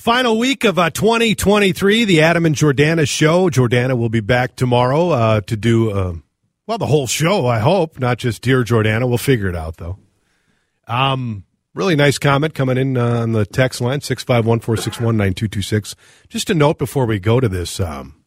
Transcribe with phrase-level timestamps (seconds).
[0.00, 3.50] Final week of uh, 2023, the Adam and Jordana show.
[3.50, 6.14] Jordana will be back tomorrow uh, to do, uh,
[6.66, 9.06] well, the whole show, I hope, not just Dear Jordana.
[9.06, 9.98] We'll figure it out, though.
[10.86, 15.94] Um, really nice comment coming in uh, on the text line, 651 461 9226.
[16.30, 18.24] Just a note before we go to this um,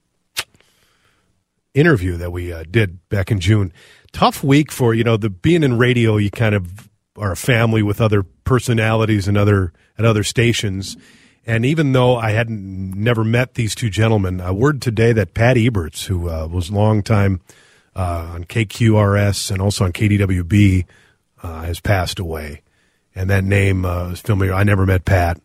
[1.73, 3.73] interview that we uh, did back in June.
[4.11, 6.87] Tough week for, you know, the being in radio, you kind of
[7.17, 10.97] are a family with other personalities and other at other stations.
[11.45, 15.57] And even though I hadn't never met these two gentlemen, a word today that Pat
[15.57, 17.41] Eberts, who uh, was long time
[17.95, 20.85] uh, on KQRS and also on KDWB,
[21.41, 22.61] uh, has passed away.
[23.13, 24.53] And that name uh, is familiar.
[24.53, 25.39] I never met Pat,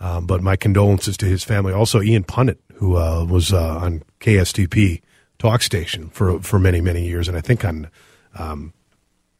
[0.00, 1.72] um, but my condolences to his family.
[1.72, 5.02] Also, Ian Punnett, who uh, was uh, on KSTP
[5.38, 7.88] talk station for for many many years, and I think on
[8.36, 8.72] um,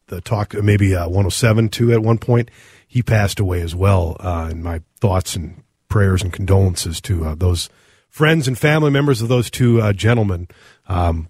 [0.06, 2.50] the talk maybe 107 too at one point.
[2.86, 4.16] He passed away as well.
[4.20, 7.68] and my thoughts and prayers and condolences to uh, those
[8.08, 10.48] friends and family members of those two uh, gentlemen.
[10.88, 11.28] Um,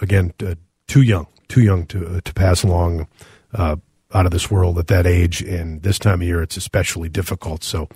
[0.00, 0.54] again, uh,
[0.86, 3.06] too young, too young to uh, to pass along
[3.52, 3.76] uh,
[4.14, 7.62] out of this world at that age, and this time of year, it's especially difficult.
[7.62, 7.86] So,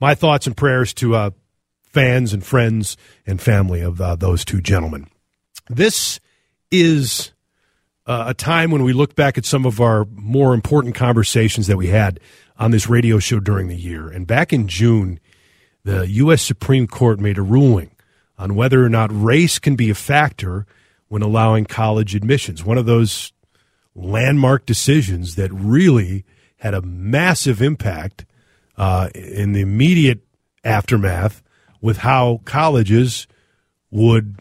[0.00, 1.32] my thoughts and prayers to
[1.84, 5.06] fans and friends and family of those two gentlemen.
[5.68, 6.18] This
[6.72, 7.30] is
[8.06, 11.88] a time when we look back at some of our more important conversations that we
[11.88, 12.18] had
[12.58, 14.08] on this radio show during the year.
[14.08, 15.20] And back in June,
[15.84, 16.42] the U.S.
[16.42, 17.90] Supreme Court made a ruling
[18.38, 20.66] on whether or not race can be a factor
[21.08, 22.64] when allowing college admissions.
[22.64, 23.32] One of those
[23.94, 26.24] landmark decisions that really
[26.58, 28.24] had a massive impact
[28.76, 30.20] uh, in the immediate
[30.64, 31.42] aftermath
[31.80, 33.26] with how colleges
[33.90, 34.36] would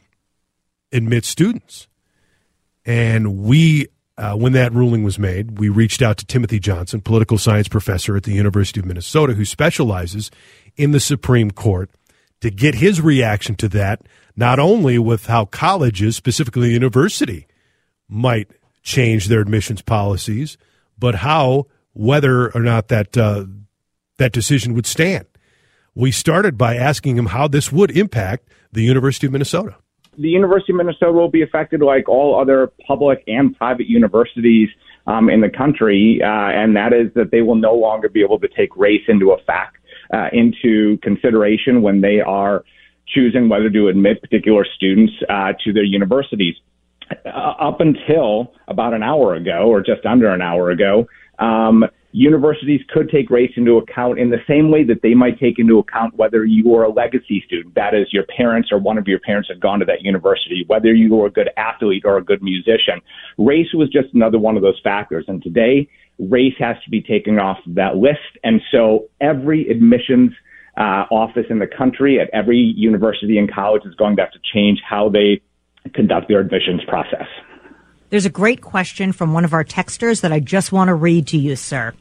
[0.92, 1.88] admit students.
[2.86, 7.38] And we, uh, when that ruling was made, we reached out to Timothy Johnson, political
[7.38, 10.32] science professor at the University of Minnesota, who specializes
[10.80, 11.92] in the Supreme Court
[12.40, 14.02] to get his reaction to that,
[14.38, 17.46] not only with how colleges, specifically university,
[18.08, 18.50] might
[18.82, 20.58] change their admissions policies,
[20.98, 23.46] but how whether or not that uh,
[24.18, 25.26] that decision would stand.
[25.96, 29.76] We started by asking him how this would impact the University of Minnesota.
[30.18, 34.70] The University of Minnesota will be affected like all other public and private universities
[35.08, 38.40] um, in the country, uh, and that is that they will no longer be able
[38.40, 39.80] to take race into a fact
[40.14, 42.64] uh, into consideration when they are
[43.08, 46.56] choosing whether to admit particular students uh, to their universities.
[47.26, 51.08] Uh, up until about an hour ago, or just under an hour ago,
[51.40, 55.60] um, universities could take race into account in the same way that they might take
[55.60, 59.08] into account whether you are a legacy student, that is, your parents or one of
[59.08, 62.24] your parents had gone to that university, whether you were a good athlete or a
[62.24, 63.02] good musician.
[63.38, 65.26] Race was just another one of those factors.
[65.28, 65.88] And today,
[66.20, 68.20] race has to be taken off that list.
[68.44, 70.32] And so every admissions
[70.78, 74.40] uh, office in the country at every university and college is going to have to
[74.54, 75.42] change how they
[75.94, 77.28] conduct their admissions process.
[78.10, 81.28] There's a great question from one of our texters that I just want to read
[81.28, 81.94] to you, sir.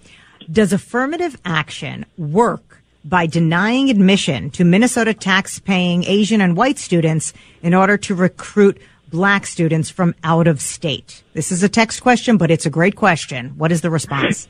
[0.51, 7.33] Does affirmative action work by denying admission to Minnesota tax paying Asian and white students
[7.63, 8.81] in order to recruit
[9.11, 11.23] black students from out of state?
[11.35, 13.51] This is a text question, but it's a great question.
[13.57, 14.49] What is the response?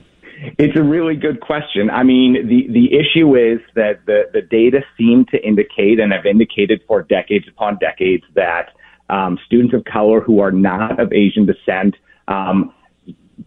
[0.58, 1.90] It's a really good question.
[1.90, 6.26] I mean, the, the issue is that the, the data seem to indicate and have
[6.26, 8.70] indicated for decades upon decades that
[9.10, 11.96] um, students of color who are not of Asian descent
[12.28, 12.72] um,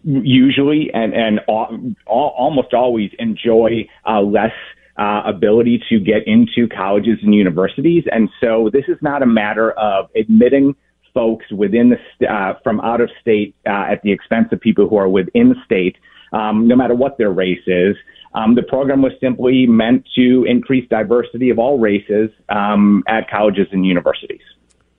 [0.02, 4.52] usually and, and all, all, almost always enjoy uh, less
[4.98, 8.04] uh, ability to get into colleges and universities.
[8.10, 10.74] And so this is not a matter of admitting
[11.14, 14.96] folks within the uh, from out of state uh, at the expense of people who
[14.96, 15.96] are within the state,
[16.32, 17.96] um, no matter what their race is.
[18.34, 23.66] Um, the program was simply meant to increase diversity of all races um, at colleges
[23.72, 24.40] and universities.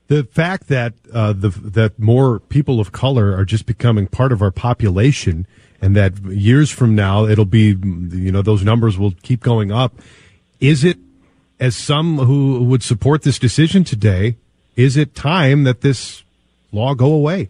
[0.07, 4.41] The fact that uh, the that more people of color are just becoming part of
[4.41, 5.47] our population,
[5.81, 9.99] and that years from now it'll be, you know, those numbers will keep going up.
[10.59, 10.97] Is it,
[11.59, 14.35] as some who would support this decision today,
[14.75, 16.23] is it time that this
[16.71, 17.49] law go away?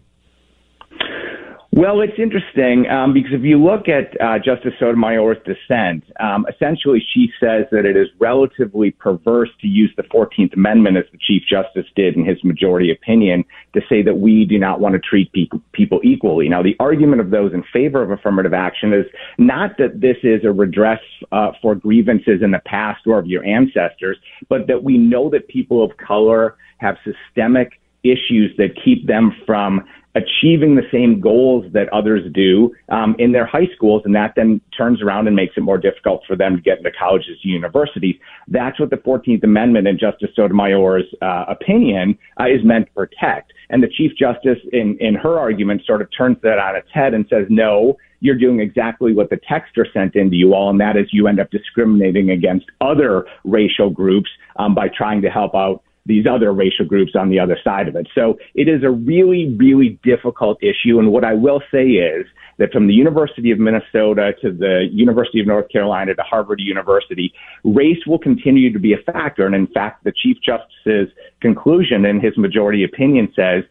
[1.75, 7.03] Well, it's interesting um, because if you look at uh, Justice Sotomayor's dissent, um, essentially
[7.15, 11.41] she says that it is relatively perverse to use the 14th Amendment, as the Chief
[11.49, 13.43] Justice did in his majority opinion,
[13.73, 16.47] to say that we do not want to treat pe- people equally.
[16.47, 19.07] Now, the argument of those in favor of affirmative action is
[19.39, 23.43] not that this is a redress uh, for grievances in the past or of your
[23.45, 29.31] ancestors, but that we know that people of color have systemic issues that keep them
[29.47, 29.81] from
[30.15, 34.61] achieving the same goals that others do um, in their high schools, and that then
[34.75, 38.15] turns around and makes it more difficult for them to get into colleges and universities.
[38.47, 43.53] That's what the 14th Amendment in Justice Sotomayor's uh, opinion uh, is meant to protect.
[43.69, 47.13] And the Chief Justice, in, in her argument, sort of turns that on its head
[47.13, 50.95] and says, no, you're doing exactly what the texter sent into you all, and that
[50.95, 55.83] is you end up discriminating against other racial groups um, by trying to help out
[56.05, 58.07] these other racial groups on the other side of it.
[58.13, 60.99] So it is a really, really difficult issue.
[60.99, 62.25] And what I will say is
[62.57, 67.33] that from the University of Minnesota to the University of North Carolina to Harvard University,
[67.63, 69.45] race will continue to be a factor.
[69.45, 71.09] And in fact, the Chief Justice's
[71.41, 73.63] conclusion in his majority opinion says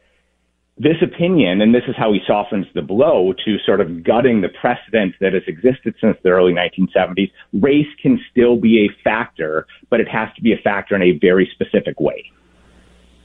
[0.83, 4.49] this opinion, and this is how he softens the blow to sort of gutting the
[4.49, 10.01] precedent that has existed since the early 1970s, race can still be a factor, but
[10.01, 12.31] it has to be a factor in a very specific way.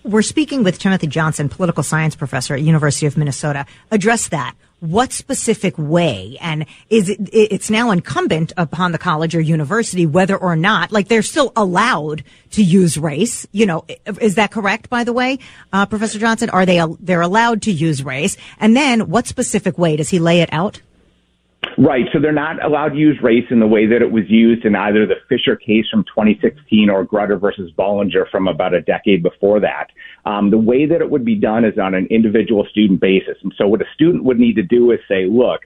[0.03, 3.65] We're speaking with Timothy Johnson, political science professor at University of Minnesota.
[3.91, 6.37] Address that what specific way?
[6.39, 11.07] And is it it's now incumbent upon the college or university whether or not like
[11.07, 13.85] they're still allowed to use race you know
[14.21, 15.39] is that correct by the way
[15.73, 16.49] uh, professor johnson?
[16.51, 18.37] Are they they're allowed to use race?
[18.59, 20.81] And then what specific way does he lay it out
[21.77, 22.05] Right.
[22.11, 24.75] So they're not allowed to use race in the way that it was used in
[24.75, 29.59] either the Fisher case from 2016 or Grutter versus Bollinger from about a decade before
[29.59, 29.91] that.
[30.25, 33.37] Um, the way that it would be done is on an individual student basis.
[33.43, 35.61] And so what a student would need to do is say, look,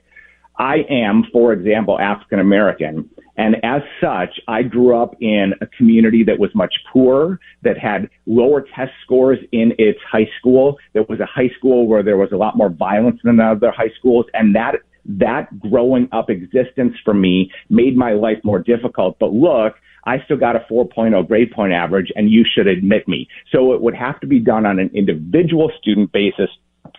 [0.57, 3.09] I am, for example, African American.
[3.37, 8.09] And as such, I grew up in a community that was much poorer, that had
[8.25, 10.77] lower test scores in its high school.
[10.93, 13.91] That was a high school where there was a lot more violence than other high
[13.97, 14.25] schools.
[14.33, 14.75] And that
[15.05, 19.17] that growing up existence for me made my life more difficult.
[19.19, 19.75] But look,
[20.05, 23.27] I still got a 4.0 grade point average and you should admit me.
[23.51, 26.49] So it would have to be done on an individual student basis.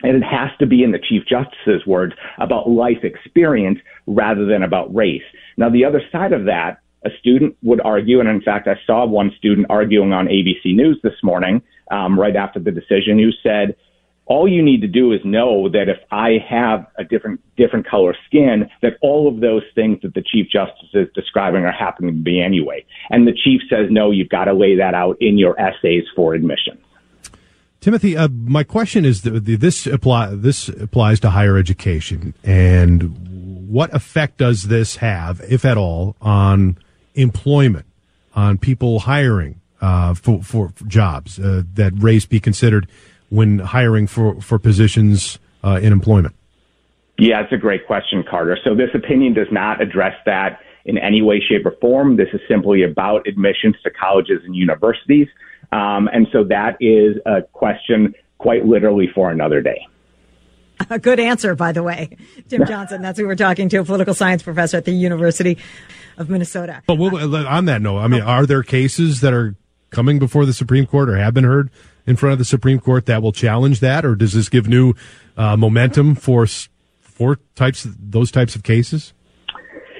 [0.02, 4.62] And it has to be, in the Chief Justice's words, about life experience rather than
[4.62, 5.22] about race.
[5.56, 9.04] Now, the other side of that, a student would argue, and in fact, I saw
[9.04, 13.76] one student arguing on ABC News this morning, um, right after the decision, who said,
[14.26, 18.14] all you need to do is know that if I have a different different color
[18.26, 22.30] skin, that all of those things that the chief justice is describing are happening to
[22.30, 22.84] me anyway.
[23.10, 26.34] And the chief says, no, you've got to lay that out in your essays for
[26.34, 26.78] admission.
[27.80, 34.38] Timothy, uh, my question is: this apply this applies to higher education, and what effect
[34.38, 36.78] does this have, if at all, on
[37.14, 37.86] employment,
[38.36, 41.40] on people hiring uh, for, for jobs?
[41.40, 42.86] Uh, that race be considered
[43.32, 46.34] when hiring for, for positions uh, in employment?
[47.18, 48.58] Yeah, it's a great question, Carter.
[48.62, 52.16] So this opinion does not address that in any way, shape, or form.
[52.16, 55.28] This is simply about admissions to colleges and universities.
[55.70, 59.86] Um, and so that is a question quite literally for another day.
[60.90, 62.16] A good answer, by the way.
[62.48, 65.56] Tim Johnson, that's who we're talking to, a political science professor at the University
[66.18, 66.82] of Minnesota.
[66.86, 69.54] But on that note, I mean, are there cases that are
[69.88, 71.70] coming before the Supreme Court or have been heard
[72.06, 74.94] in front of the Supreme Court that will challenge that, or does this give new
[75.36, 76.46] uh, momentum for
[77.00, 79.12] for types those types of cases?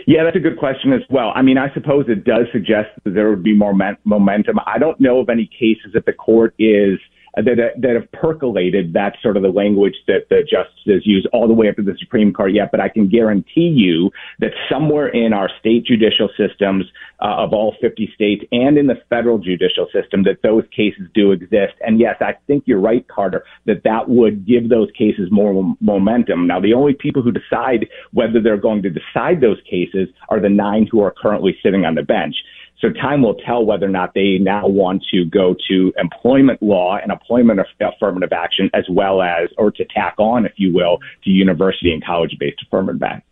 [0.07, 1.33] Yeah, that's a good question as well.
[1.35, 3.73] I mean, I suppose it does suggest that there would be more
[4.05, 4.59] momentum.
[4.67, 6.99] I don't know of any cases that the court is
[7.37, 11.55] that that have percolated that sort of the language that the justices use all the
[11.55, 12.71] way up to the Supreme Court yet.
[12.71, 14.11] But I can guarantee you
[14.41, 16.85] that somewhere in our state judicial systems
[17.21, 21.33] uh, of all 50 states and in the federal judicial system that those cases do
[21.33, 21.75] exist.
[21.81, 26.47] And yes, I think you're right, Carter, that that would give those cases more momentum.
[26.47, 30.51] Now, the only people who decide whether they're going to decide those cases are the
[30.51, 32.37] nine who are currently sitting on the bench.
[32.83, 36.99] So time will tell whether or not they now want to go to employment law
[37.01, 41.31] and employment affirmative action as well as, or to tack on, if you will, to
[41.31, 43.23] university and college based affirmative action.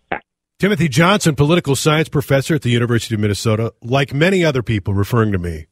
[0.61, 5.33] Timothy Johnson, political science professor at the University of Minnesota, like many other people referring
[5.33, 5.67] to me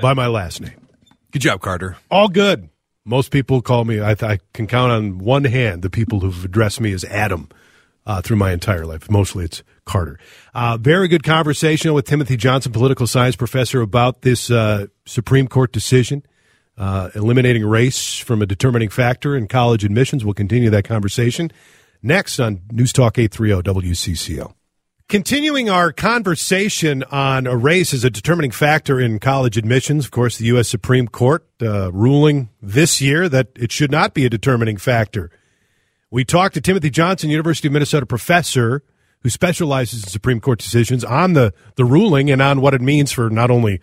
[0.00, 0.88] by my last name.
[1.30, 1.96] Good job, Carter.
[2.10, 2.70] All good.
[3.04, 6.80] Most people call me, I, I can count on one hand the people who've addressed
[6.80, 7.48] me as Adam
[8.06, 9.10] uh, through my entire life.
[9.10, 10.18] Mostly it's Carter.
[10.54, 15.72] Uh, very good conversation with Timothy Johnson, political science professor, about this uh, Supreme Court
[15.72, 16.22] decision
[16.78, 20.24] uh, eliminating race from a determining factor in college admissions.
[20.24, 21.52] We'll continue that conversation
[22.02, 24.54] next on News Talk 830 WCCO.
[25.08, 30.38] Continuing our conversation on a race as a determining factor in college admissions, of course,
[30.38, 30.68] the U.S.
[30.68, 35.30] Supreme Court uh, ruling this year that it should not be a determining factor.
[36.12, 38.84] We talked to Timothy Johnson, University of Minnesota professor
[39.22, 43.10] who specializes in Supreme Court decisions on the, the ruling and on what it means
[43.12, 43.80] for not only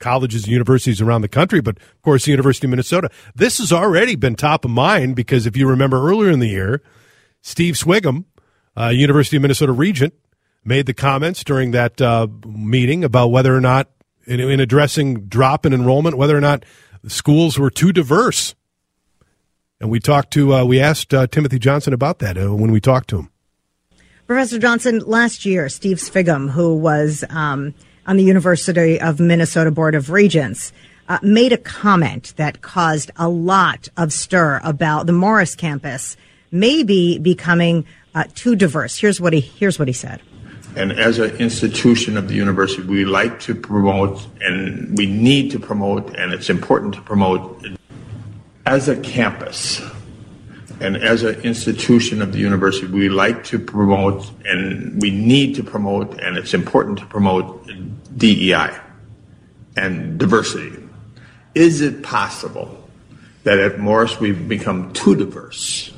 [0.00, 3.10] colleges and universities around the country, but of course, the University of Minnesota.
[3.32, 6.82] This has already been top of mind because if you remember earlier in the year,
[7.42, 8.24] Steve Sviggum,
[8.76, 10.14] uh, University of Minnesota regent,
[10.64, 13.88] made the comments during that uh, meeting about whether or not,
[14.26, 16.64] in, in, addressing drop in enrollment, whether or not
[17.06, 18.56] schools were too diverse.
[19.80, 22.80] And we talked to, uh, we asked uh, Timothy Johnson about that uh, when we
[22.80, 23.30] talked to him.
[24.26, 27.74] Professor Johnson, last year, Steve Sviggum, who was um,
[28.06, 30.72] on the University of Minnesota Board of Regents,
[31.08, 36.16] uh, made a comment that caused a lot of stir about the Morris campus
[36.50, 38.98] maybe becoming uh, too diverse.
[38.98, 40.20] Here's what he here's what he said.
[40.76, 45.58] And as an institution of the university, we like to promote and we need to
[45.58, 47.64] promote, and it's important to promote
[48.68, 49.80] as a campus
[50.78, 55.64] and as an institution of the university, we like to promote and we need to
[55.64, 57.66] promote, and it's important to promote
[58.16, 58.78] DEI
[59.74, 60.76] and diversity.
[61.54, 62.88] Is it possible
[63.44, 65.90] that at Morris we've become too diverse?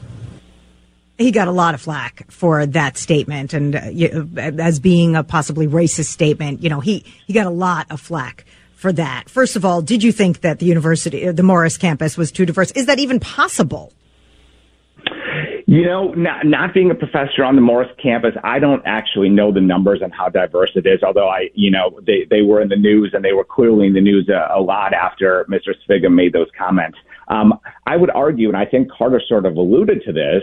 [1.18, 5.66] he got a lot of flack for that statement and uh, as being a possibly
[5.66, 6.62] racist statement.
[6.62, 8.46] You know, he, he got a lot of flack
[8.80, 9.28] for that.
[9.28, 12.46] First of all, did you think that the university, uh, the Morris campus was too
[12.46, 12.70] diverse?
[12.72, 13.92] Is that even possible?
[15.66, 19.52] You know, not, not being a professor on the Morris campus, I don't actually know
[19.52, 21.02] the numbers on how diverse it is.
[21.02, 23.92] Although I, you know, they, they were in the news and they were clearly in
[23.92, 25.74] the news a, a lot after Mr.
[25.86, 26.98] Sviggum made those comments.
[27.28, 30.42] Um, I would argue, and I think Carter sort of alluded to this,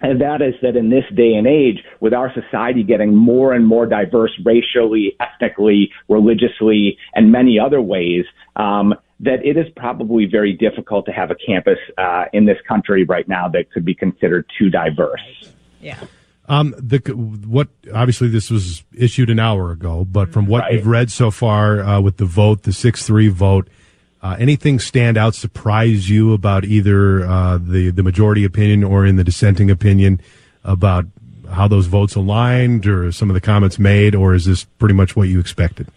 [0.00, 3.66] and that is that in this day and age, with our society getting more and
[3.66, 8.24] more diverse racially, ethnically, religiously, and many other ways,
[8.56, 13.04] um, that it is probably very difficult to have a campus uh, in this country
[13.04, 15.52] right now that could be considered too diverse.
[15.80, 15.98] Yeah.
[16.46, 16.98] Um, the
[17.46, 20.74] what obviously this was issued an hour ago, but from what right.
[20.74, 23.68] you've read so far uh, with the vote, the six three vote,
[24.24, 29.16] uh, anything stand out, surprise you about either uh, the the majority opinion or in
[29.16, 30.18] the dissenting opinion
[30.64, 31.04] about
[31.52, 35.14] how those votes aligned, or some of the comments made, or is this pretty much
[35.14, 35.88] what you expected?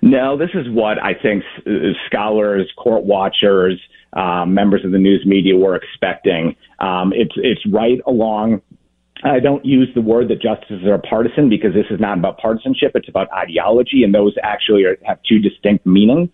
[0.00, 1.70] No, this is what I think uh,
[2.06, 3.80] scholars, court watchers,
[4.12, 6.54] uh, members of the news media were expecting.
[6.78, 8.62] Um, it's it's right along
[9.24, 12.92] I don't use the word that justices are partisan because this is not about partisanship.
[12.94, 16.28] It's about ideology, and those actually are, have two distinct meanings.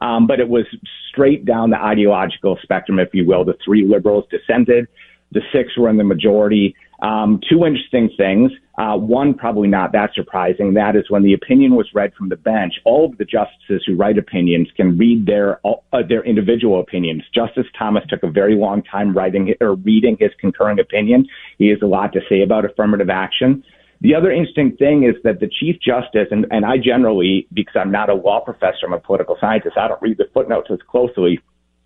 [0.00, 0.66] Um, but it was
[1.10, 3.44] straight down the ideological spectrum, if you will.
[3.44, 4.86] The three liberals dissented.
[5.32, 6.74] The six were in the majority.
[7.02, 8.52] Um, two interesting things.
[8.78, 10.74] Uh, one, probably not that surprising.
[10.74, 13.96] That is when the opinion was read from the bench, all of the justices who
[13.96, 17.22] write opinions can read their uh, their individual opinions.
[17.34, 21.26] Justice Thomas took a very long time writing or reading his concurring opinion.
[21.58, 23.64] He has a lot to say about affirmative action.
[24.00, 27.90] The other interesting thing is that the Chief Justice, and, and I generally, because I'm
[27.90, 31.40] not a law professor, I'm a political scientist, I don't read the footnotes as closely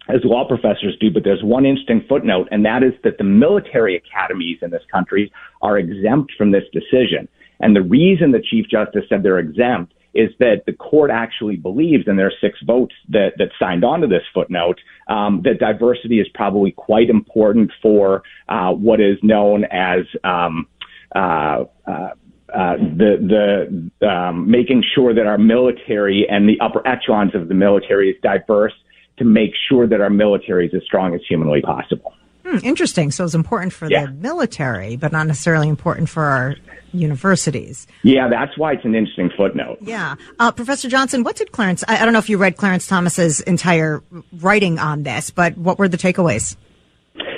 [0.09, 3.97] as law professors do, but there's one interesting footnote, and that is that the military
[3.97, 7.29] academies in this country are exempt from this decision.
[7.61, 12.09] And the reason the Chief Justice said they're exempt is that the court actually believes,
[12.09, 16.19] and there are six votes that, that signed on to this footnote, um, that diversity
[16.19, 20.67] is probably quite important for uh, what is known as um,
[21.15, 22.11] uh, uh,
[22.53, 27.55] uh, the the um, making sure that our military and the upper echelons of the
[27.55, 28.73] military is diverse
[29.19, 32.15] to make sure that our military is as strong as humanly possible.
[32.45, 33.11] Hmm, interesting.
[33.11, 34.07] So it's important for yeah.
[34.07, 36.57] the military, but not necessarily important for our
[36.93, 37.87] universities.
[38.03, 39.79] Yeah, that's why it's an interesting footnote.
[39.83, 40.17] Yeah.
[40.39, 43.41] Uh, Professor Johnson, what did Clarence, I, I, don't know if you read Clarence Thomas's
[43.43, 44.03] entire
[44.33, 46.57] writing on this, but what were the takeaways?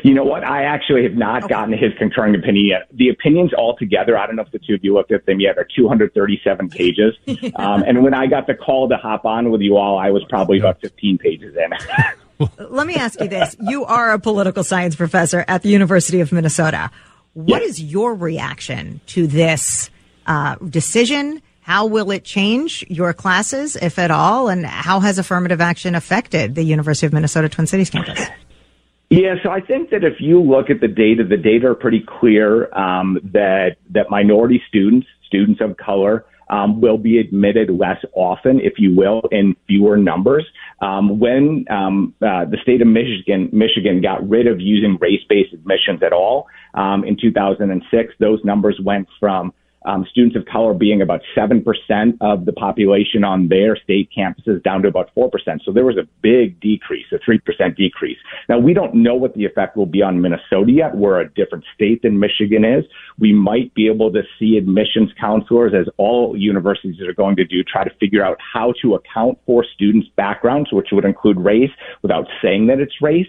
[0.02, 0.44] You know what?
[0.44, 1.54] I actually have not okay.
[1.54, 2.88] gotten his concurring opinion yet.
[2.92, 5.58] The opinions altogether, I don't know if the two of you looked at them yet,
[5.58, 7.14] are 237 pages.
[7.56, 10.24] um, and when I got the call to hop on with you all, I was
[10.28, 12.48] probably about 15 pages in.
[12.70, 13.54] Let me ask you this.
[13.60, 16.90] You are a political science professor at the University of Minnesota.
[17.34, 17.70] What yes.
[17.70, 19.90] is your reaction to this
[20.26, 21.40] uh, decision?
[21.60, 24.48] How will it change your classes, if at all?
[24.48, 28.20] And how has affirmative action affected the University of Minnesota Twin Cities campus?
[29.12, 32.02] Yeah, so I think that if you look at the data, the data are pretty
[32.18, 38.58] clear um, that that minority students, students of color, um, will be admitted less often,
[38.58, 40.46] if you will, in fewer numbers.
[40.80, 46.02] Um, when um, uh, the state of Michigan, Michigan got rid of using race-based admissions
[46.02, 49.52] at all um, in 2006, those numbers went from
[49.84, 51.62] um, students of color being about 7%
[52.20, 55.30] of the population on their state campuses down to about 4%.
[55.64, 58.18] So there was a big decrease, a 3% decrease.
[58.48, 60.96] Now, we don't know what the effect will be on Minnesota yet.
[60.96, 62.84] We're a different state than Michigan is.
[63.18, 67.62] We might be able to see admissions counselors, as all universities are going to do,
[67.62, 71.70] try to figure out how to account for students' backgrounds, which would include race,
[72.02, 73.26] without saying that it's race.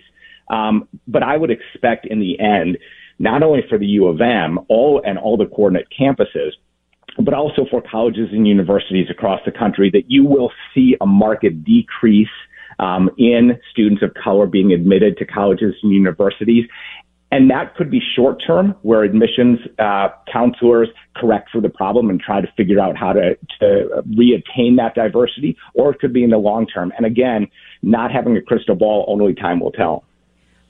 [0.49, 2.77] Um, but I would expect in the end,
[3.19, 6.51] not only for the U of M, all and all the coordinate campuses,
[7.19, 11.63] but also for colleges and universities across the country, that you will see a market
[11.63, 12.27] decrease
[12.79, 16.65] um, in students of color being admitted to colleges and universities.
[17.31, 22.19] And that could be short term, where admissions uh, counselors correct for the problem and
[22.19, 26.29] try to figure out how to, to reattain that diversity, or it could be in
[26.29, 26.93] the long term.
[26.95, 27.47] And again,
[27.81, 30.03] not having a crystal ball, only time will tell.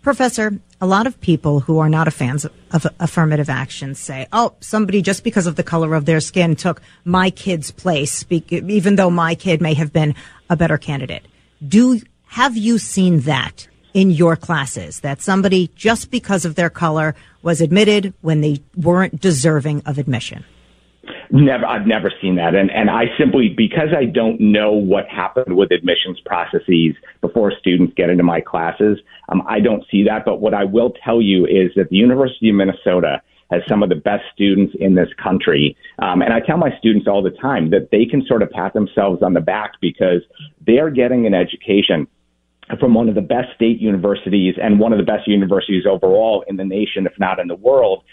[0.04, 4.52] Professor, a lot of people who are not a fans of affirmative action say, "Oh,
[4.60, 9.10] somebody just because of the color of their skin took my kid's place, even though
[9.10, 10.14] my kid may have been
[10.50, 11.26] a better candidate."
[11.66, 17.16] Do have you seen that in your classes that somebody just because of their color
[17.42, 20.44] was admitted when they weren't deserving of admission?
[21.36, 25.58] Never, I've never seen that, and and I simply because I don't know what happened
[25.58, 29.00] with admissions processes before students get into my classes,
[29.30, 30.26] um, I don't see that.
[30.26, 33.90] But what I will tell you is that the University of Minnesota has some of
[33.90, 37.72] the best students in this country, um, and I tell my students all the time
[37.72, 40.22] that they can sort of pat themselves on the back because
[40.68, 42.06] they are getting an education
[42.80, 46.58] from one of the best state universities and one of the best universities overall in
[46.58, 48.04] the nation, if not in the world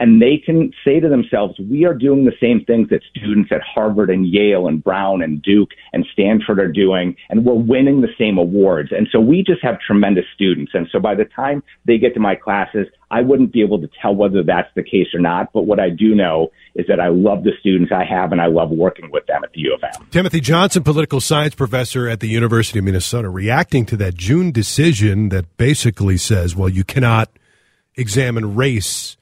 [0.00, 3.60] and they can say to themselves, we are doing the same things that students at
[3.60, 8.08] Harvard and Yale and Brown and Duke and Stanford are doing, and we're winning the
[8.18, 8.92] same awards.
[8.92, 10.72] And so we just have tremendous students.
[10.74, 13.90] And so by the time they get to my classes, I wouldn't be able to
[14.00, 15.52] tell whether that's the case or not.
[15.52, 18.46] But what I do know is that I love the students I have and I
[18.46, 20.06] love working with them at the U of M.
[20.10, 25.28] Timothy Johnson, political science professor at the University of Minnesota, reacting to that June decision
[25.28, 27.28] that basically says, well, you cannot
[27.96, 29.18] examine race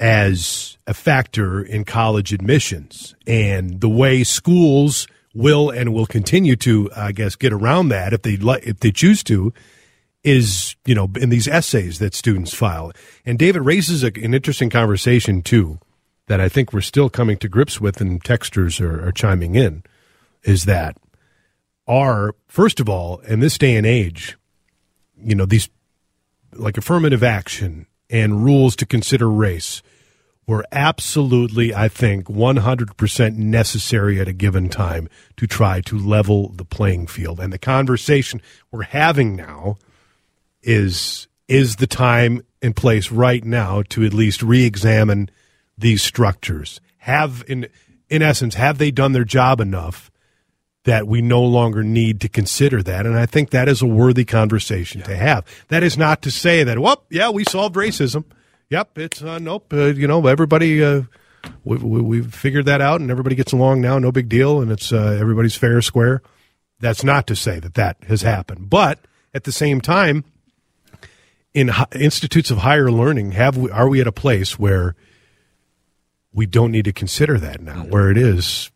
[0.00, 6.90] as a factor in college admissions and the way schools will and will continue to,
[6.96, 9.52] I guess, get around that if they if they choose to,
[10.24, 12.92] is you know in these essays that students file.
[13.24, 15.78] And David raises a, an interesting conversation too
[16.26, 19.82] that I think we're still coming to grips with, and texters are, are chiming in,
[20.42, 20.96] is that
[21.86, 24.36] are first of all in this day and age,
[25.16, 25.68] you know these
[26.52, 29.82] like affirmative action and rules to consider race
[30.46, 36.64] were absolutely, I think, 100% necessary at a given time to try to level the
[36.64, 37.38] playing field.
[37.38, 38.40] And the conversation
[38.72, 39.76] we're having now
[40.62, 45.30] is is the time and place right now to at least re-examine
[45.76, 46.80] these structures.
[46.98, 47.68] Have in
[48.08, 50.10] in essence, have they done their job enough
[50.88, 53.04] that we no longer need to consider that?
[53.04, 55.06] And I think that is a worthy conversation yeah.
[55.06, 55.44] to have.
[55.68, 58.24] That is not to say that, well, yeah, we solved racism.
[58.70, 59.72] Yep, it's uh, nope.
[59.72, 61.02] Uh, you know, everybody uh,
[61.64, 63.98] we, we, we've figured that out, and everybody gets along now.
[63.98, 66.22] No big deal, and it's uh, everybody's fair square.
[66.80, 69.00] That's not to say that that has happened, but
[69.34, 70.24] at the same time,
[71.54, 74.94] in institutes of higher learning, have we are we at a place where
[76.32, 77.84] we don't need to consider that now?
[77.84, 78.70] Where it is,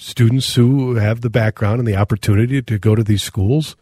[0.00, 3.76] students who have the background and the opportunity to go to these schools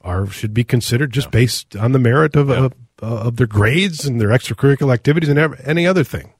[0.00, 2.64] are should be considered just based on the merit of, yeah.
[2.64, 6.32] of uh, of their grades and their extracurricular activities and any other thing.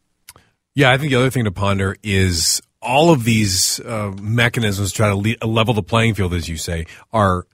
[0.74, 4.96] Yeah, I think the other thing to ponder is all of these uh, mechanisms to
[4.96, 7.46] try to le- level the playing field, as you say, are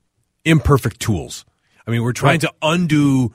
[0.45, 1.45] imperfect tools.
[1.87, 2.41] I mean, we're trying right.
[2.43, 3.35] to undo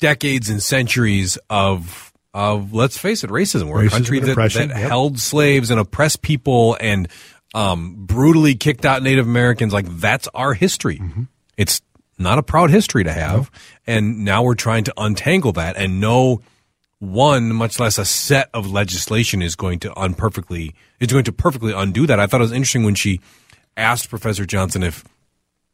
[0.00, 3.68] decades and centuries of of let's face it, racism.
[3.68, 4.70] We're racism a country that, that yep.
[4.70, 7.08] held slaves and oppressed people and
[7.54, 9.72] um, brutally kicked out Native Americans.
[9.72, 10.98] Like that's our history.
[10.98, 11.24] Mm-hmm.
[11.56, 11.82] It's
[12.18, 13.50] not a proud history to have.
[13.86, 16.42] And now we're trying to untangle that and no
[16.98, 21.72] one, much less a set of legislation is going to unperfectly, is going to perfectly
[21.72, 22.20] undo that.
[22.20, 23.20] I thought it was interesting when she
[23.76, 25.02] asked Professor Johnson if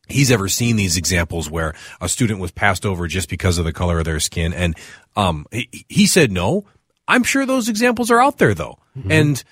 [0.08, 3.72] he's ever seen these examples where a student was passed over just because of the
[3.72, 4.52] color of their skin.
[4.52, 4.76] And,
[5.16, 6.64] um, he, he said no.
[7.08, 8.78] I'm sure those examples are out there though.
[8.96, 9.10] Mm-hmm.
[9.12, 9.44] And,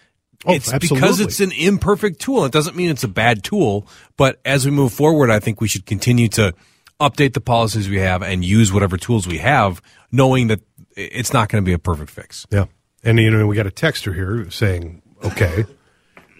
[0.47, 1.01] Oh, it's absolutely.
[1.01, 2.45] because it's an imperfect tool.
[2.45, 5.69] It doesn't mean it's a bad tool, but as we move forward, I think we
[5.69, 6.55] should continue to
[7.01, 10.61] update the policies we have and use whatever tools we have, knowing that
[10.97, 12.47] it's not going to be a perfect fix.
[12.51, 12.67] Yeah.
[13.03, 15.65] And, you know, we got a texter here saying, okay,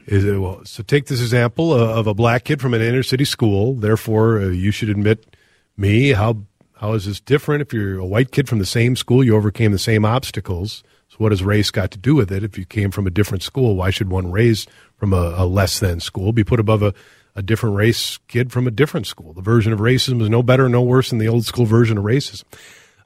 [0.07, 3.25] Is it, well, so take this example of, a black kid from an inner city
[3.25, 3.75] school.
[3.75, 5.37] Therefore, uh, you should admit
[5.77, 6.11] me.
[6.13, 6.43] How
[6.77, 7.63] how is this different?
[7.63, 10.83] If you're a white kid from the same school, you overcame the same obstacles.
[11.15, 12.43] So what has race got to do with it?
[12.43, 15.79] If you came from a different school, why should one raised from a, a less
[15.79, 16.93] than school be put above a,
[17.37, 19.33] a different race kid from a different school?
[19.33, 22.05] The version of racism is no better, no worse than the old school version of
[22.05, 22.43] racism.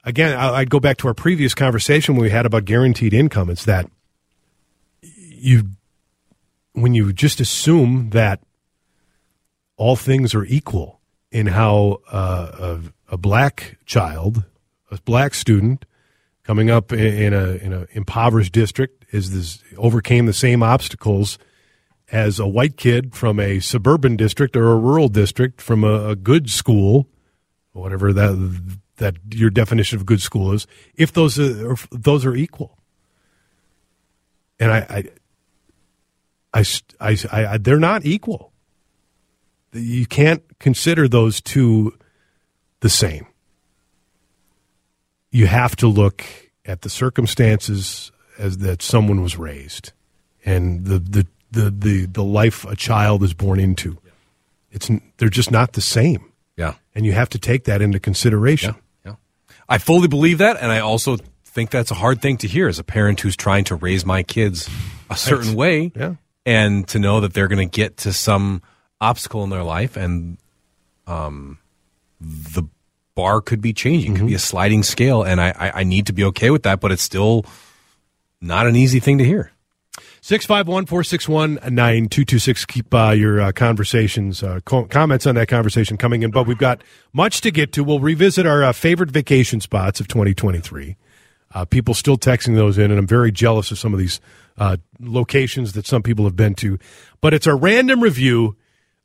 [0.03, 3.51] Again, I, I'd go back to our previous conversation we had about guaranteed income.
[3.51, 3.87] It's that
[5.03, 5.65] you
[6.73, 8.41] when you just assume that
[9.77, 10.99] all things are equal
[11.31, 14.45] in how uh, a, a black child,
[14.89, 15.85] a black student
[16.49, 21.37] coming up in, a in an impoverished district is this overcame the same obstacles
[22.11, 26.15] as a white kid from a suburban district or a rural district from a, a
[26.15, 27.07] good school,
[27.73, 32.35] whatever that that your definition of good school is, if those uh, are those are
[32.35, 32.79] equal.
[34.59, 35.05] And I,
[36.51, 36.61] I,
[36.99, 38.53] I, I, I they're not equal.
[39.71, 41.95] You can't consider those two
[42.79, 43.27] the same.
[45.31, 46.23] You have to look
[46.65, 49.91] at the circumstances as that someone was raised
[50.45, 53.97] and the, the, the, the, the life a child is born into.
[54.71, 56.31] It's they're just not the same.
[56.55, 56.75] Yeah.
[56.93, 58.75] And you have to take that into consideration.
[59.05, 59.11] Yeah.
[59.11, 59.15] yeah.
[59.67, 62.79] I fully believe that and I also think that's a hard thing to hear as
[62.79, 64.69] a parent who's trying to raise my kids
[65.09, 65.91] a certain way.
[65.95, 66.15] Yeah.
[66.45, 68.61] And to know that they're going to get to some
[69.01, 70.37] obstacle in their life and
[71.05, 71.59] um,
[72.19, 72.63] the
[73.15, 74.21] bar could be changing, mm-hmm.
[74.21, 75.23] could be a sliding scale.
[75.23, 77.45] And I, I, I need to be okay with that, but it's still
[78.41, 79.51] not an easy thing to hear.
[80.21, 82.65] 651 461 9226.
[82.65, 86.31] Keep uh, your uh, conversations, uh, co- comments on that conversation coming in.
[86.31, 87.83] But we've got much to get to.
[87.83, 90.97] We'll revisit our uh, favorite vacation spots of 2023.
[91.51, 94.19] Uh, people still texting those in, and I'm very jealous of some of these
[94.57, 96.77] uh, locations that some people have been to.
[97.21, 98.55] But it's a random review,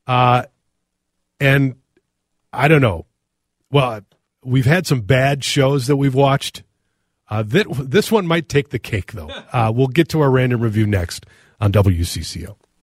[0.07, 0.45] uh,
[1.41, 1.77] and
[2.53, 3.07] I don't know.
[3.75, 4.03] Well,
[4.45, 6.63] we've had some bad shows that we've watched.
[7.29, 9.29] Uh, that, this one might take the cake, though.
[9.55, 11.27] Uh, we'll get to our random review next
[11.61, 12.57] on WCCO.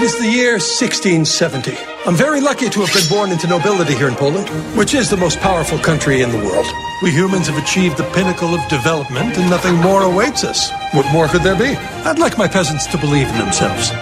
[0.00, 1.76] It is the year 1670.
[2.06, 5.16] I'm very lucky to have been born into nobility here in Poland, which is the
[5.16, 6.64] most powerful country in the world.
[7.02, 10.70] We humans have achieved the pinnacle of development, and nothing more awaits us.
[10.94, 11.76] What more could there be?
[12.06, 13.92] I'd like my peasants to believe in themselves.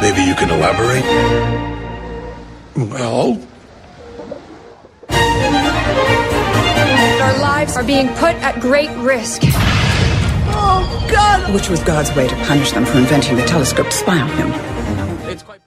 [0.00, 1.04] Maybe you can elaborate?
[2.74, 3.38] Well,
[7.20, 9.42] our lives are being put at great risk.
[10.76, 11.54] Oh, God!
[11.54, 14.74] Which was God's way to punish them for inventing the telescope to spy on him.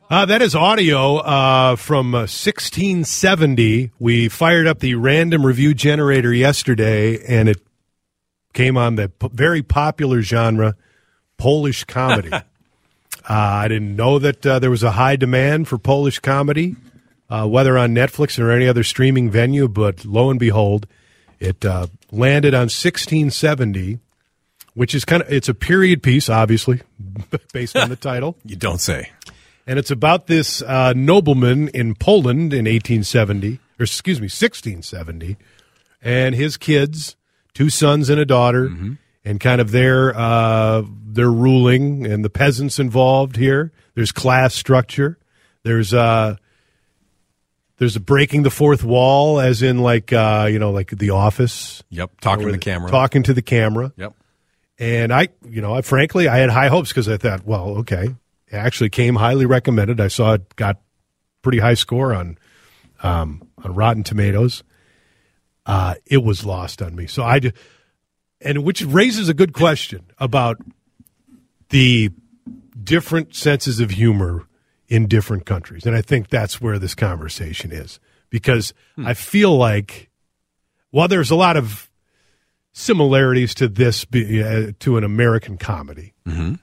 [0.09, 3.85] Uh, that is audio uh, from 1670.
[3.85, 7.61] Uh, we fired up the random review generator yesterday, and it
[8.53, 10.75] came on the p- very popular genre,
[11.37, 12.33] Polish comedy.
[12.33, 12.41] uh,
[13.29, 16.75] I didn't know that uh, there was a high demand for Polish comedy,
[17.29, 20.85] uh, whether on Netflix or any other streaming venue, but lo and behold,
[21.39, 21.63] it
[22.11, 23.99] landed on 1670
[24.77, 26.81] which is kind of it's a period piece, obviously,
[27.51, 28.37] based on the title.
[28.45, 29.09] You don't say.
[29.65, 35.35] And it's about this uh, nobleman in Poland in 1870, or excuse me, 1670,
[36.01, 37.15] and his kids,
[37.55, 38.93] two sons and a daughter, mm-hmm.
[39.25, 43.71] and kind of their uh, their ruling and the peasants involved here.
[43.95, 45.17] There's class structure.
[45.63, 46.35] There's uh,
[47.79, 51.83] there's a breaking the fourth wall, as in like uh, you know, like The Office.
[51.89, 52.91] Yep, talking to the camera.
[52.91, 53.91] Talking to the camera.
[53.97, 54.13] Yep.
[54.79, 58.15] And I, you know, I, frankly, I had high hopes because I thought, well, okay,
[58.47, 59.99] it actually came highly recommended.
[59.99, 60.79] I saw it got
[61.41, 62.37] pretty high score on
[63.01, 64.63] um, on Rotten Tomatoes.
[65.65, 67.07] Uh, it was lost on me.
[67.07, 67.41] So I,
[68.39, 70.57] and which raises a good question about
[71.69, 72.11] the
[72.83, 74.47] different senses of humor
[74.87, 79.05] in different countries, and I think that's where this conversation is because hmm.
[79.05, 80.09] I feel like
[80.91, 81.86] while there's a lot of
[82.77, 86.13] similarities to this be, uh, to an American comedy.
[86.27, 86.55] Mm-hmm.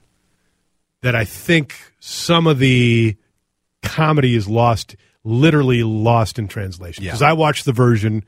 [1.01, 3.15] That I think some of the
[3.83, 7.03] comedy is lost, literally lost in translation.
[7.03, 7.29] Because yeah.
[7.29, 8.23] I watched the version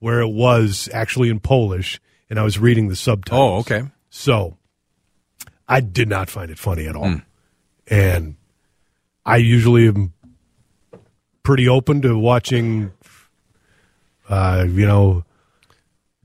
[0.00, 3.40] where it was actually in Polish, and I was reading the subtitles.
[3.40, 3.88] Oh, okay.
[4.10, 4.58] So
[5.66, 7.04] I did not find it funny at all.
[7.04, 7.22] Mm.
[7.86, 8.36] and
[9.24, 10.12] I usually am
[11.42, 12.92] pretty open to watching,
[14.28, 15.24] uh, you know,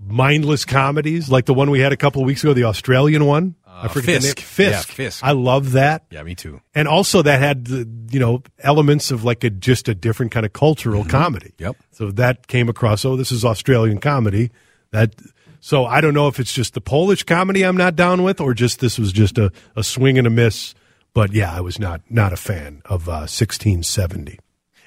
[0.07, 3.55] mindless comedies like the one we had a couple of weeks ago, the Australian one.
[3.67, 4.37] I forget the Fisk.
[4.37, 4.45] name.
[4.45, 4.89] Fisk.
[4.89, 5.23] Yeah, Fisk.
[5.23, 6.05] I love that.
[6.11, 6.61] Yeah, me too.
[6.75, 10.53] And also that had you know elements of like a just a different kind of
[10.53, 11.53] cultural comedy.
[11.57, 11.75] Yep.
[11.91, 13.03] So that came across.
[13.03, 14.51] Oh, this is Australian comedy.
[14.91, 15.15] That
[15.59, 18.53] so I don't know if it's just the Polish comedy I'm not down with, or
[18.53, 20.75] just this was just a, a swing and a miss.
[21.13, 24.39] But yeah, I was not not a fan of uh, 1670.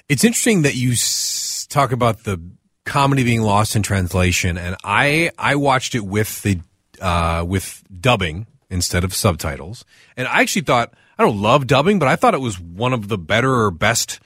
[0.09, 2.41] It's interesting that you s- talk about the
[2.87, 6.59] comedy being lost in translation, and I I watched it with the
[7.01, 12.07] uh, with dubbing instead of subtitles, and I actually thought I don't love dubbing, but
[12.07, 14.19] I thought it was one of the better or best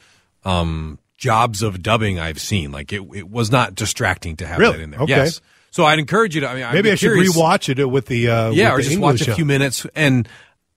[0.46, 2.72] um, jobs of dubbing I've seen.
[2.72, 4.78] Like it, it was not distracting to have Really?
[4.78, 5.02] that in there.
[5.02, 5.12] Okay.
[5.16, 5.42] Yes.
[5.72, 6.50] So I'd encourage you to.
[6.50, 8.90] I mean, Maybe I should curious- rewatch it with the uh, Yeah, with or the
[8.90, 9.86] just watch English a few minutes.
[9.96, 10.28] And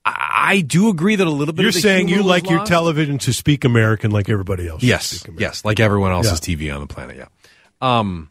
[0.04, 1.62] I, I do agree that a little bit.
[1.62, 4.82] You're saying you like your television to speak American like everybody else.
[4.82, 7.16] Yes, yes, like everyone else's TV on the planet.
[7.16, 7.26] Yeah.
[7.84, 8.30] Um,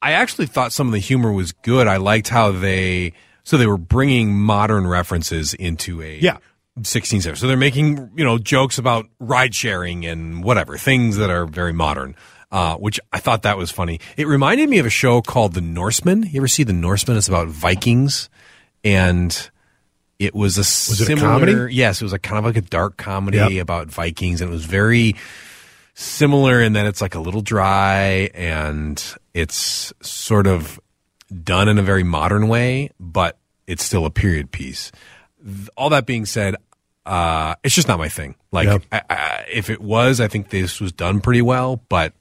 [0.00, 1.86] I actually thought some of the humor was good.
[1.86, 3.12] I liked how they
[3.44, 6.38] so they were bringing modern references into a Yeah.
[6.82, 11.46] 16 So they're making you know jokes about ride sharing and whatever things that are
[11.46, 12.14] very modern.
[12.50, 13.98] Uh, which I thought that was funny.
[14.18, 16.24] It reminded me of a show called The Norsemen.
[16.24, 17.16] You ever see The Norsemen?
[17.16, 18.28] It's about Vikings,
[18.84, 19.50] and
[20.18, 20.64] it was a it
[21.00, 21.26] a similar.
[21.28, 21.74] comedy?
[21.74, 23.62] Yes, it was a kind of like a dark comedy Yep.
[23.62, 25.14] about Vikings, and it was very
[25.94, 29.02] similar in that it's like a little dry and
[29.34, 30.80] it's sort of
[31.42, 34.90] done in a very modern way, but it's still a period piece.
[35.76, 36.56] All that being said,
[37.04, 38.36] uh, it's just not my thing.
[38.52, 38.82] Like, Yep.
[38.92, 42.12] I, I, if it was, I think this was done pretty well, but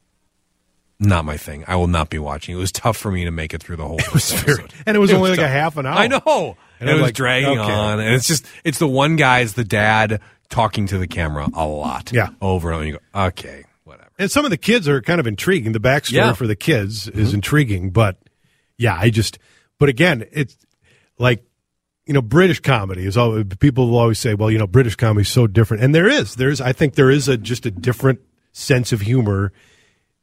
[0.99, 1.63] not my thing.
[1.67, 2.55] I will not be watching.
[2.55, 3.99] It was tough for me to make it through the whole.
[3.99, 4.31] It was
[4.85, 5.95] and it was only like a half an hour.
[5.95, 6.57] I know.
[6.79, 7.71] And And it was like, dragging okay.
[7.71, 11.65] on, and it's just it's the one guy's the dad talking to the camera a
[11.65, 12.29] lot, Yeah.
[12.39, 12.85] over and over.
[12.85, 14.09] You go, okay, whatever.
[14.19, 15.71] And some of the kids are kind of intriguing.
[15.71, 16.33] The backstory Yeah.
[16.33, 17.35] for the kids is mm-hmm.
[17.35, 18.17] intriguing, but
[18.77, 19.39] yeah, I just.
[19.79, 20.55] But again, it's
[21.17, 21.43] like
[22.05, 25.21] you know, British comedy is always people will always say, well, you know, British comedy
[25.21, 26.35] is so different, and there is.
[26.35, 28.19] There's, I think, there is a just a different
[28.51, 29.53] sense of humor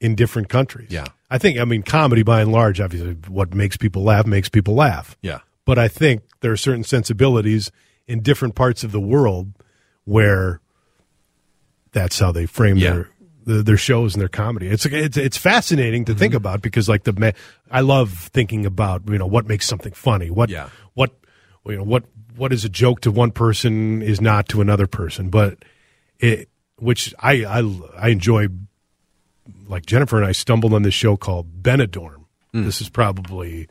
[0.00, 0.90] in different countries.
[0.90, 1.06] Yeah.
[1.30, 1.58] I think.
[1.58, 5.16] I mean, comedy by and large, obviously, what makes people laugh makes people laugh.
[5.22, 5.40] Yeah.
[5.64, 7.70] But I think there are certain sensibilities
[8.06, 9.52] in different parts of the world
[10.08, 10.60] where
[11.92, 13.04] that's how they frame Yeah.
[13.44, 14.68] their their shows and their comedy.
[14.68, 16.18] It's it's it's fascinating to Mm-hmm.
[16.18, 17.34] think about because like the
[17.70, 20.30] I love thinking about you know what makes something funny.
[20.30, 20.68] What Yeah.
[20.94, 21.12] what
[21.66, 22.04] you know what
[22.36, 25.28] what is a joke to one person is not to another person.
[25.30, 25.64] But
[26.18, 27.60] it which I I
[27.98, 28.48] I enjoy.
[29.66, 32.24] Like Jennifer and I stumbled on this show called Benidorm.
[32.54, 32.64] Mm.
[32.64, 33.66] This is probably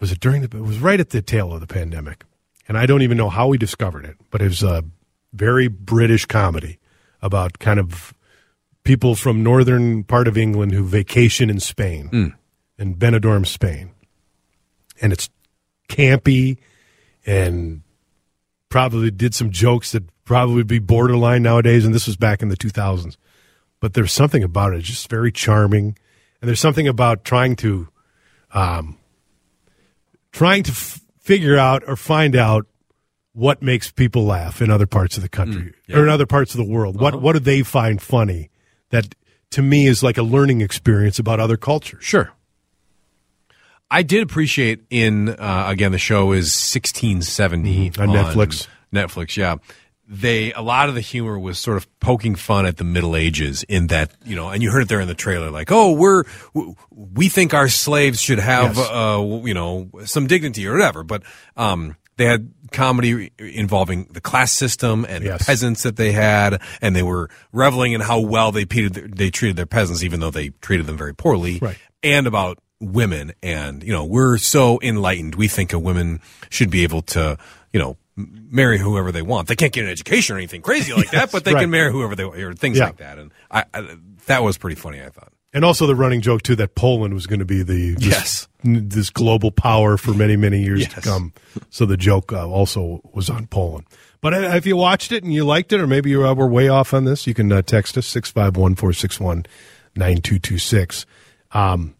[0.00, 2.24] was it during the it was right at the tail of the pandemic
[2.68, 4.84] and i don't even know how we discovered it but it was a
[5.32, 6.78] very british comedy
[7.22, 8.14] about kind of
[8.84, 12.08] people from northern part of england who vacation in spain
[12.78, 13.90] in benidorm spain.
[15.00, 15.28] And it's
[15.88, 16.58] campy
[17.26, 17.82] and
[18.68, 22.48] probably did some jokes that probably would be borderline nowadays and this was back in
[22.48, 23.16] the 2000s
[23.80, 25.96] but there's something about it just very charming.
[26.40, 27.88] And there's something about trying to
[28.52, 28.96] um,
[30.32, 32.66] trying to f- figure out or find out
[33.32, 36.58] what makes people laugh in other parts of the country or in other parts of
[36.58, 37.00] the world.
[37.00, 38.50] What what do they find funny
[38.90, 39.14] that
[39.50, 42.04] to me is like a learning experience about other cultures.
[42.04, 42.32] Sure.
[43.90, 47.98] I did appreciate in uh, again the show is 1670 Mhm.
[48.00, 48.66] On Netflix.
[48.92, 49.56] Netflix, yeah.
[50.10, 53.62] They a lot of the humor was sort of poking fun at the Middle Ages
[53.64, 56.24] in that you know, and you heard it there in the trailer, like, oh, we're
[56.90, 58.88] we think our slaves should have Yes.
[58.90, 61.22] uh, you know some dignity or whatever, but
[61.58, 65.38] um, they had comedy involving the class system and Yes.
[65.40, 69.08] the peasants that they had, and they were reveling in how well they treated their,
[69.08, 71.78] they treated their peasants, even though they treated them very poorly, Right.
[72.02, 76.84] and about women and you know we're so enlightened we think a woman should be
[76.84, 77.36] able to
[77.72, 81.10] you know marry whoever they want they can't get an education or anything crazy like
[81.12, 81.62] that but they right.
[81.62, 82.84] can marry whoever they want or things Yeah.
[82.84, 86.20] like that and I, I that was pretty funny i thought And also the running
[86.20, 88.46] joke too that Poland was going to be the Yes.
[88.64, 91.32] This global power for many many years to come.
[91.70, 93.86] So the joke uh, also was on Poland.
[94.20, 96.48] But uh, if you watched it and you liked it, or maybe you uh, were
[96.48, 99.46] way off on this, you can uh, text us six five one four six one
[99.94, 101.06] nine two two six.
[101.52, 101.94] Um,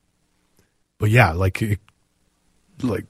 [0.99, 1.79] but yeah, like it,
[2.83, 3.07] like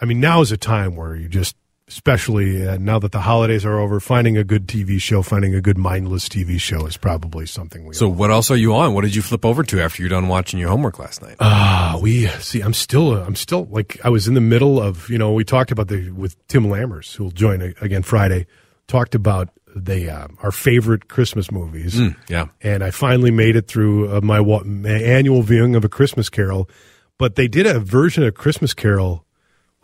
[0.00, 1.56] I mean, now is a time where you just,
[1.88, 5.60] especially uh, now that the holidays are over, finding a good TV show, finding a
[5.60, 7.94] good mindless TV show is probably something we.
[7.94, 10.28] so what else are you on what did you flip over to after you're done
[10.28, 12.60] watching your homework last night Ah, we see.
[12.60, 13.14] I'm still.
[13.14, 15.08] I'm still like I was in the middle of.
[15.10, 18.46] You know, we talked about the with Tim Lammers, who will join again Friday.
[18.86, 21.94] talked about the uh, our favorite Christmas movies.
[21.96, 22.46] Mm, yeah.
[22.62, 26.68] and I finally made it through uh, my, my annual viewing of A Christmas Carol.
[27.18, 29.24] But they did a version of Christmas Carol,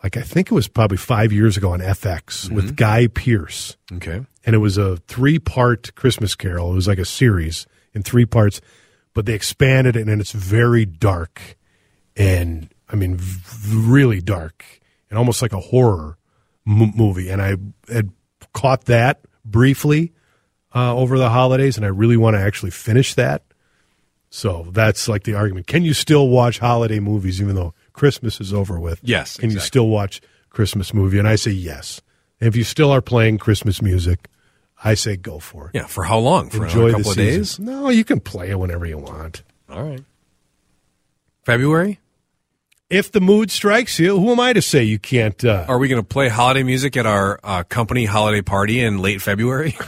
[0.03, 4.21] like I think it was probably five years ago on FX with Guy Pearce Okay.
[4.45, 6.71] and it was a three part Christmas Carol.
[6.71, 8.61] It was like a series in three parts,
[9.13, 11.57] but they expanded it and it's very dark
[12.15, 14.63] and I mean v- really dark
[15.09, 16.17] and almost like a horror
[16.67, 17.29] m- movie.
[17.29, 17.55] And I
[17.91, 18.11] had
[18.53, 20.11] caught that briefly
[20.73, 23.43] uh, over the holidays, and I really want to actually finish that.
[24.29, 25.67] So that's like the argument.
[25.67, 28.99] Can you still watch holiday movies even though Christmas is over with?
[29.01, 31.17] Yes, Can you still watch Christmas movie?
[31.17, 32.01] And I say yes.
[32.41, 34.27] And if you still are playing Christmas music,
[34.83, 35.75] I say go for it.
[35.75, 35.85] Yeah.
[35.85, 36.49] For how long?
[36.49, 37.57] For Enjoy a couple the of days?
[37.57, 39.43] No, you can play it whenever you want.
[39.69, 40.03] All right.
[41.43, 41.99] February?
[42.87, 45.43] If the mood strikes you, who am I to say you can't?
[45.43, 48.99] Uh, Are we going to play holiday music at our uh, company holiday party in
[48.99, 49.75] late February?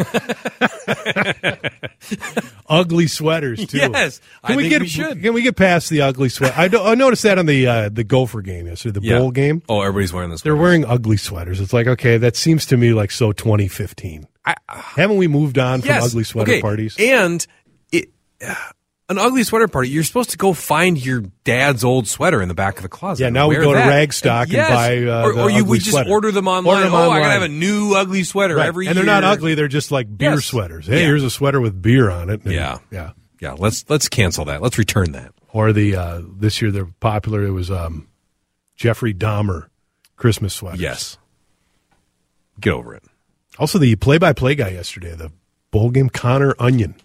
[2.67, 3.77] ugly sweaters too.
[3.77, 5.21] Yes, can I we think get we should.
[5.21, 6.57] can we get past the ugly sweat?
[6.57, 9.19] I, do, I noticed that on the uh, the Gopher game yesterday, the Yeah.
[9.19, 9.61] bowl game.
[9.69, 10.41] Oh, everybody's wearing this.
[10.41, 11.61] They're wearing ugly sweaters.
[11.61, 14.27] It's like okay, that seems to me like so 2015.
[14.67, 16.61] Haven't we moved on from ugly sweater okay.
[16.61, 16.95] parties?
[16.97, 17.45] And
[17.91, 18.09] it,
[18.45, 18.55] uh,
[19.09, 22.53] an ugly sweater party, you're supposed to go find your dad's old sweater in the
[22.53, 23.23] back of the closet.
[23.23, 23.89] Yeah, now we go to that.
[24.09, 24.69] Ragstock and yes.
[24.69, 26.09] buy, uh, or, or you we just sweater.
[26.09, 26.67] order them online.
[26.75, 27.21] Order them oh, I online.
[27.21, 28.67] gotta have a new ugly sweater Right.
[28.67, 29.05] every and year.
[29.05, 29.55] they're not ugly.
[29.55, 30.45] They're just like beer Yes.
[30.45, 30.87] sweaters.
[30.87, 31.05] Hey, Yeah.
[31.05, 32.43] here's a sweater with beer on it.
[32.43, 32.79] And- Yeah.
[32.91, 33.11] yeah.
[33.39, 34.61] Yeah, let's let's cancel that.
[34.63, 35.31] Let's return that.
[35.53, 37.43] Or the uh, this year they're popular.
[37.45, 38.07] It was um,
[38.75, 39.67] Jeffrey Dahmer
[40.15, 40.81] Christmas sweater.
[40.81, 41.17] Yes.
[42.59, 43.03] Get over it.
[43.59, 45.31] Also, the play-by-play guy yesterday, the
[45.71, 46.95] bowl game, Connor Onion.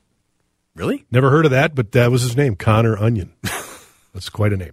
[0.75, 1.05] Really?
[1.11, 3.33] Never heard of that, but that was his name, Connor Onion.
[4.15, 4.73] That's quite a name.